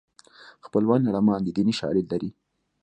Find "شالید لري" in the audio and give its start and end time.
1.79-2.29